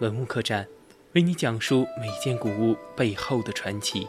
[0.00, 0.68] 文物客栈，
[1.14, 4.06] 为你讲述每件古物背后的传奇。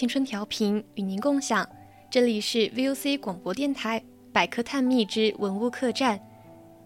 [0.00, 1.68] 青春调频与您共享，
[2.10, 6.18] 这里是 VOC 广播电台百科探秘之文物客栈。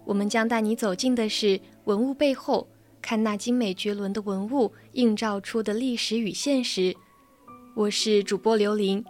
[0.05, 2.67] 我们将带你走进的是文物背后，
[3.01, 6.93] 看那精美绝伦的文物映照出的历史与现实。
[7.77, 9.05] 我是主播刘琳，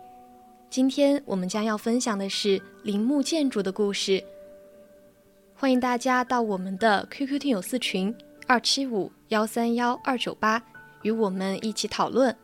[0.68, 4.22] 今天我们将要分享的是陵墓建筑的故事。
[5.54, 8.14] 欢迎大家到我们的 QQ 听友四群
[8.46, 10.62] 二七五幺三幺二九八，
[11.00, 12.36] 与我们一起讨论。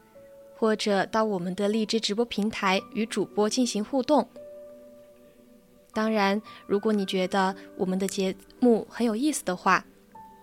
[0.61, 4.29] 或者到我们的荔枝直播平台与主播进行互动。
[5.95, 9.83] 当然，如果你觉得我们的节目很有意思的话，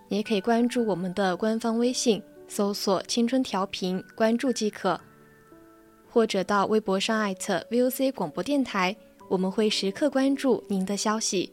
[0.08, 5.00] 你也可以关注我们的官方微信，搜索“青春调频”，关注即可。
[6.10, 8.96] 或者到微博上艾特 VOC 广播电台，
[9.28, 11.52] 我们会时刻关注您的消息。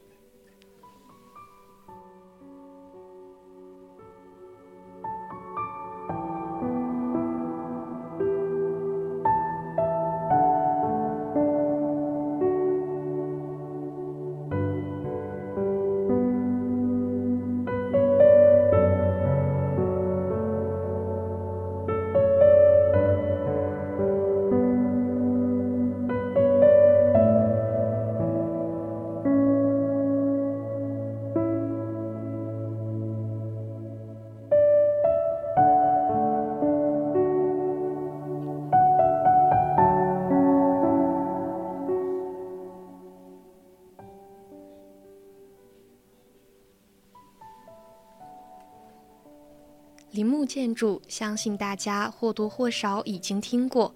[50.46, 53.94] 建筑，相信大家或多或少已经听过，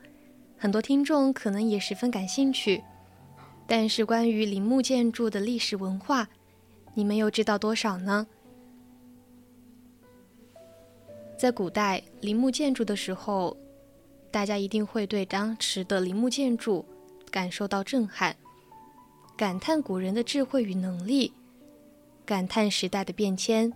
[0.57, 2.83] 很多听众可能也十分感兴趣。
[3.67, 6.27] 但是，关于陵墓建筑的历史文化，
[6.95, 8.25] 你们又知道多少呢？
[11.37, 13.55] 在古代，陵墓建筑的时候，
[14.31, 16.83] 大家一定会对当时的陵墓建筑
[17.31, 18.35] 感受到震撼，
[19.37, 21.31] 感叹古人的智慧与能力，
[22.25, 23.71] 感叹时代的变迁。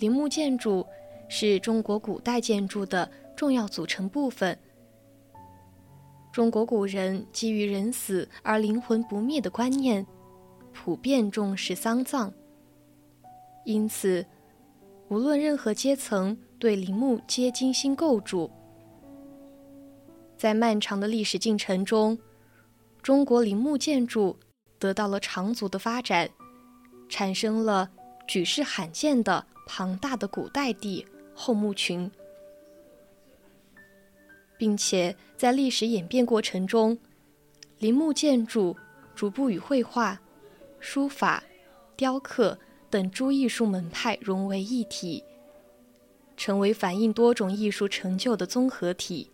[0.00, 0.84] 陵墓建筑
[1.28, 4.58] 是中国古代建筑的重要组成部分。
[6.32, 10.06] 中国古人基于人死而灵魂不灭的观念，
[10.72, 12.32] 普遍重视丧葬，
[13.66, 14.24] 因此，
[15.08, 18.50] 无论任何阶层对陵墓皆精心构筑。
[20.38, 22.18] 在漫长的历史进程中，
[23.02, 24.38] 中国陵墓建筑
[24.78, 26.30] 得到了长足的发展，
[27.10, 27.90] 产生了
[28.26, 29.44] 举世罕见的。
[29.72, 32.10] 庞大的古代地后墓群，
[34.58, 36.98] 并且在历史演变过程中，
[37.78, 38.76] 陵墓建筑
[39.14, 40.20] 逐步与绘画、
[40.80, 41.44] 书法、
[41.94, 42.58] 雕刻
[42.90, 45.22] 等诸艺术门派融为一体，
[46.36, 49.30] 成为反映多种艺术成就的综合体。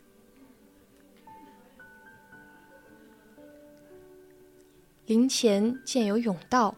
[5.06, 6.76] 陵前建有甬道，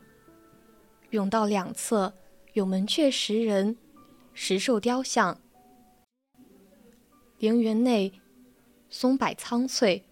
[1.10, 2.14] 甬道两侧。
[2.58, 3.76] 有门阙石人、
[4.34, 5.38] 石兽雕像，
[7.38, 8.20] 陵园内
[8.90, 10.02] 松柏苍翠，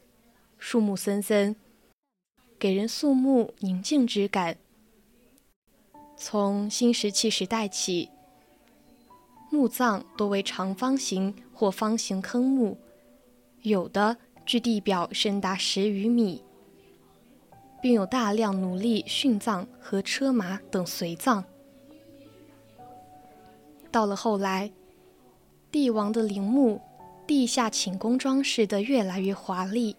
[0.57, 1.57] 树木森森，
[2.57, 4.59] 给人肃穆宁静之感。
[6.17, 8.11] 从新石器时代起，
[9.51, 12.79] 墓葬多为长方形或方形坑墓，
[13.63, 16.45] 有的距地表深达十余米，
[17.83, 21.45] 并有大量奴隶殉葬和车马等随葬。
[23.91, 24.73] 到了后来，
[25.71, 26.81] 帝王的陵墓
[27.27, 29.97] 地下寝宫装饰的越来越华丽，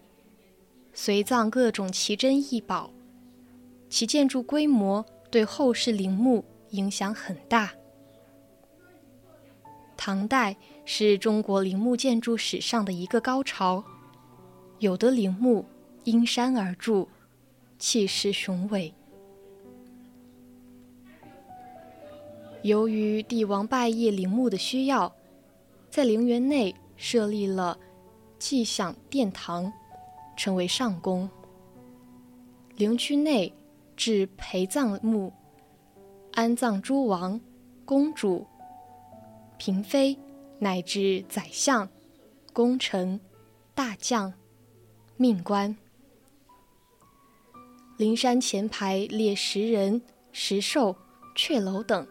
[0.92, 2.90] 随葬各种奇珍异宝，
[3.88, 7.72] 其建筑规模对后世陵墓影响很大。
[9.96, 13.84] 唐代是中国陵墓建筑史上的一个高潮，
[14.78, 15.64] 有的陵墓
[16.04, 17.08] 因山而筑，
[17.78, 18.94] 气势雄伟。
[22.68, 25.10] 由于帝王拜谒陵墓的需要，
[25.88, 27.78] 在陵园内设立了
[28.38, 29.72] 祭享殿堂，
[30.36, 31.28] 称为上宫。
[32.76, 33.50] 陵区内
[33.96, 35.32] 置陪葬墓，
[36.34, 37.40] 安葬诸王、
[37.86, 38.46] 公主、
[39.56, 40.14] 嫔妃，
[40.58, 41.88] 乃至宰相、
[42.52, 43.18] 功臣、
[43.74, 44.30] 大将、
[45.16, 45.74] 命官。
[47.96, 50.94] 灵山前排列石人、石兽、
[51.34, 52.06] 阙楼等。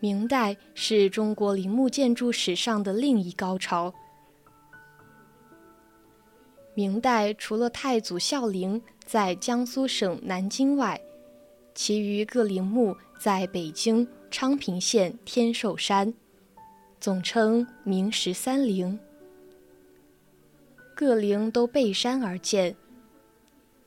[0.00, 3.92] 明代是中国陵墓建筑史上的另一高潮。
[6.72, 10.98] 明代除了太祖孝陵在江苏省南京外，
[11.74, 16.14] 其余各陵墓在北京昌平县天寿山，
[16.98, 18.98] 总称明十三陵。
[20.96, 22.74] 各陵都背山而建，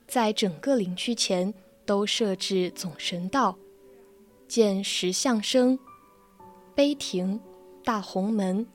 [0.06, 1.52] 在整个陵区前
[1.84, 3.58] 都设置总神道，
[4.46, 5.76] 建石像生。
[6.74, 7.40] 碑亭、
[7.84, 8.66] 大红门、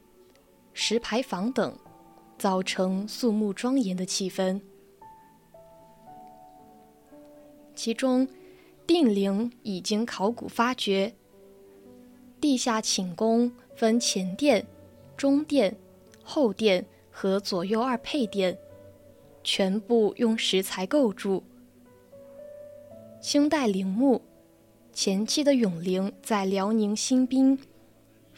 [0.74, 1.78] 石牌坊等，
[2.38, 4.62] 造成肃穆庄严的气氛。
[7.76, 8.28] 其中，
[8.88, 11.14] 定陵已经考古发掘，
[12.40, 14.66] 地下寝宫分前殿、
[15.18, 15.78] 中殿、
[16.24, 18.58] 后殿和左右二配殿，
[19.44, 21.44] 全部用石材构筑。
[23.22, 24.22] 清代陵墓
[24.94, 27.60] 前期的永陵在辽宁新宾。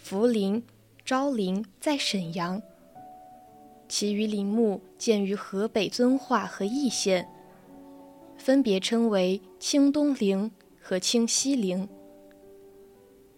[0.04, 0.62] 福陵、
[1.06, 2.62] 昭陵在沈阳，
[3.88, 7.30] 其余陵墓建于河北遵化和易县，
[8.38, 10.52] 分别称为清东陵
[10.82, 11.88] 和清西陵。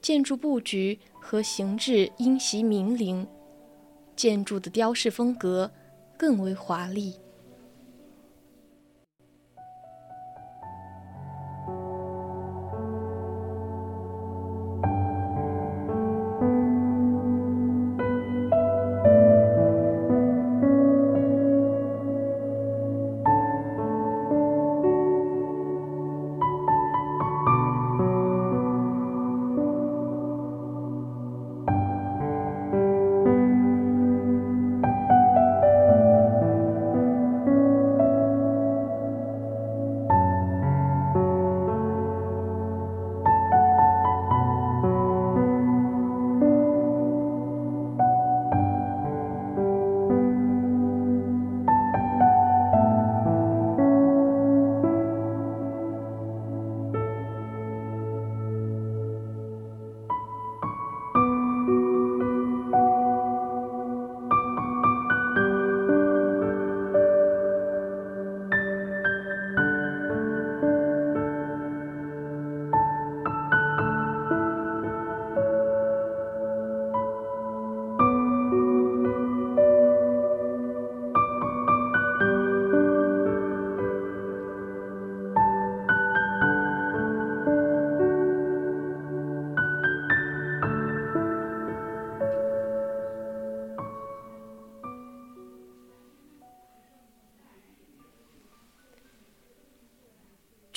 [0.02, 3.28] 建筑布局和形制因袭明陵，
[4.16, 5.70] 建筑的雕饰风格
[6.18, 7.20] 更为华丽。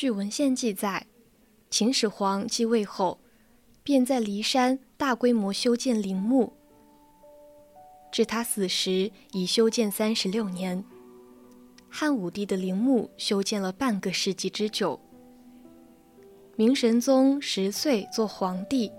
[0.07, 1.05] 据文献记载，
[1.69, 3.19] 秦始皇继位后，
[3.83, 6.53] 便在骊山大规模修建陵墓。
[8.13, 10.85] 至他死时，已修建三十六年。
[11.89, 15.01] 汉武帝的陵墓修建了半个世纪之久。
[16.55, 18.93] 明神宗十岁做皇帝，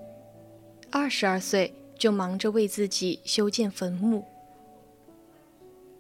[0.92, 4.26] 二十二岁就忙着为自己修建坟墓。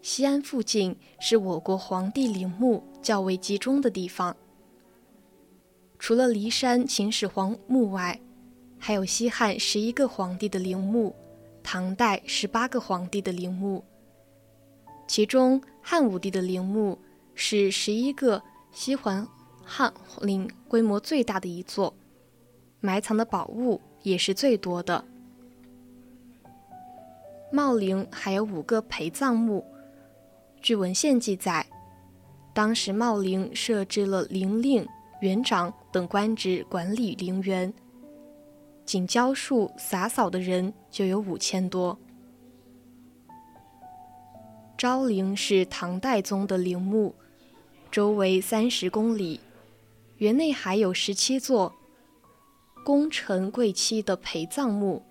[0.01, 4.35] 西安附近是我国皇帝陵墓较为集中的地方。
[5.99, 8.19] 除了骊山秦始皇墓外，
[8.77, 11.15] 还有西汉十一个皇帝的陵墓，
[11.63, 13.83] 唐代十八个皇帝的陵墓。
[15.07, 16.99] 其中汉武帝的陵墓
[17.33, 19.27] 是十一个西环
[19.63, 21.93] 汉陵规模最大的一座，
[22.79, 25.03] 埋藏的宝物也是最多的。
[27.51, 29.65] 茂陵还有五个陪葬墓，
[30.61, 31.65] 据文献记载，
[32.53, 34.85] 当时茂陵设置了陵令、
[35.21, 37.73] 园长等官职管理陵园，
[38.85, 41.97] 仅浇树洒扫的人就有五千多。
[44.77, 47.15] 昭陵是唐代宗的陵墓，
[47.89, 49.39] 周围三十公里，
[50.17, 51.73] 园内还有十七座。
[52.85, 55.03] 功臣贵戚的陪葬墓，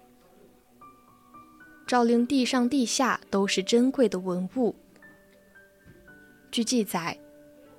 [1.86, 4.74] 昭陵地上地下都是珍贵的文物。
[6.50, 7.18] 据记载，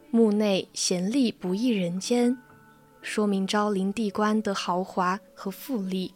[0.09, 2.37] 墓内贤立不异人间，
[3.01, 6.13] 说明昭陵地官的豪华和富丽。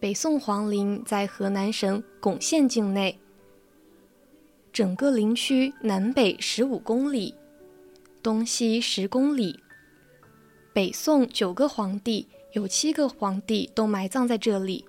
[0.00, 3.18] 北宋皇陵在河南省巩县境内，
[4.72, 7.34] 整个陵区南北十五公里，
[8.22, 9.60] 东西十公里。
[10.72, 14.84] 北宋九个皇帝，有七个皇帝都埋葬在这里。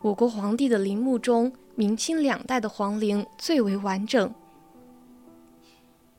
[0.00, 4.32] 我国皇帝的陵墓中，明清两代的皇陵最为完整。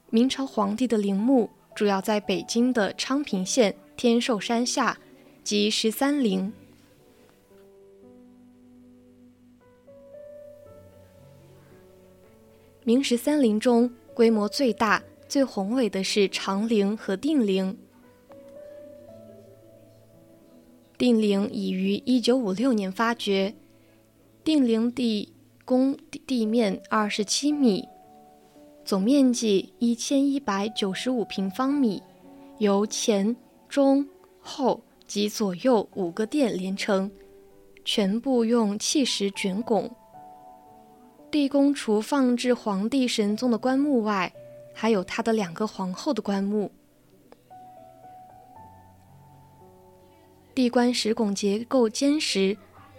[0.09, 4.97] 明朝皇帝的陵墓主要在北京的昌平县天寿山下
[5.43, 6.53] 即十三陵。
[12.83, 15.01] 明十三陵中规模最大。
[15.25, 17.75] 最宏伟的是长陵和定陵。
[20.95, 23.55] 定陵已于一九五六年发掘，
[24.43, 25.32] 定陵地
[25.65, 27.87] 宫地面二十七米，
[28.83, 32.03] 总面积一千一百九十五平方米，
[32.57, 33.35] 由前、
[33.69, 34.05] 中、
[34.41, 37.09] 后及左右五个殿连成，
[37.85, 39.89] 全部用砌石卷拱。
[41.31, 44.31] 地宫除放置皇帝神宗的棺木外，
[44.73, 46.69] 还有他的两个皇后的棺木。
[50.53, 52.57] 地棺石拱结构坚实，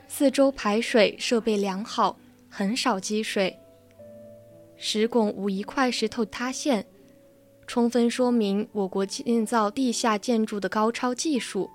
[0.09, 2.17] 四周排水设备良好，
[2.57, 3.59] 很少积水。
[4.77, 6.87] 石拱无一块石头塌陷，
[7.67, 11.69] 充分说明我国建造地下建筑的高超技术。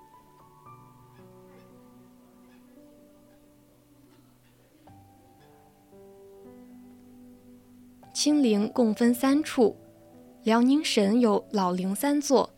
[8.14, 9.76] 清陵共分三处。
[10.44, 12.50] 辽宁省有老陵三座，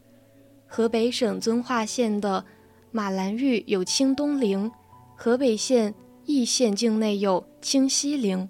[0.68, 2.46] 河北省遵化县的
[2.92, 4.72] 马兰峪有清东陵，
[5.16, 8.50] 河北县易县境内有清西陵。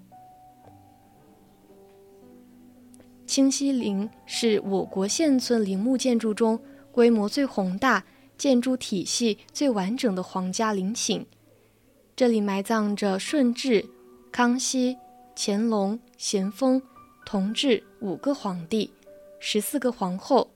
[3.26, 6.58] 清西陵是我国现存陵墓建筑中
[6.90, 8.04] 规模最宏大、
[8.38, 11.26] 建筑体系最完整的皇家陵寝，
[12.16, 13.84] 这里埋葬着顺治、
[14.32, 14.96] 康熙、
[15.36, 16.80] 乾隆、咸丰、
[17.26, 18.90] 同治五个皇帝。
[19.38, 20.50] 十四个皇后，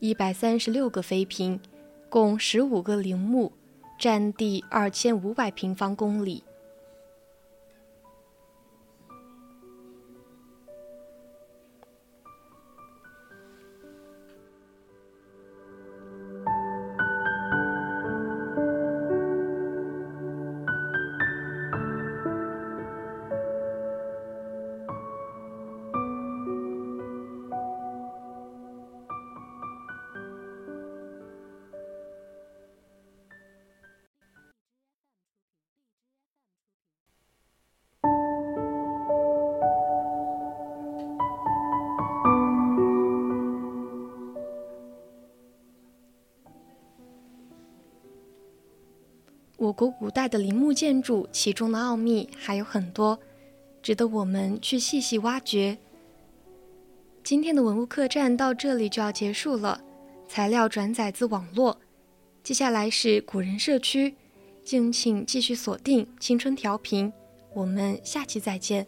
[0.00, 1.60] 一百三十六个妃嫔，
[2.08, 3.52] 共十五个陵墓，
[3.98, 6.42] 占地二千五百平方公里。
[49.60, 53.20] 我国古代的陵墓建筑，其中的奥秘还有很多，
[53.82, 55.76] 值得我们去细细挖掘。
[57.22, 59.78] 今天的文物客栈到这里就要结束了，
[60.26, 61.78] 材料转载自网络。
[62.42, 64.14] 接下来是古人社区，
[64.64, 67.12] 敬请继续锁定青春调频，
[67.52, 68.86] 我们下期再见。